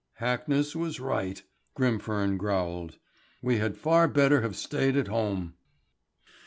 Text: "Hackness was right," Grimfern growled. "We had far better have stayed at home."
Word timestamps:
"Hackness 0.19 0.75
was 0.75 0.99
right," 0.99 1.43
Grimfern 1.75 2.35
growled. 2.39 2.97
"We 3.43 3.59
had 3.59 3.77
far 3.77 4.07
better 4.07 4.41
have 4.41 4.55
stayed 4.55 4.97
at 4.97 5.09
home." 5.09 5.53